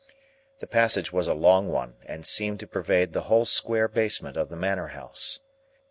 The 0.61 0.65
passage 0.65 1.13
was 1.13 1.27
a 1.27 1.35
long 1.35 1.67
one, 1.67 1.97
and 2.07 2.25
seemed 2.25 2.59
to 2.61 2.65
pervade 2.67 3.13
the 3.13 3.25
whole 3.29 3.45
square 3.45 3.87
basement 3.87 4.35
of 4.35 4.49
the 4.49 4.55
Manor 4.57 4.87
House. 4.87 5.41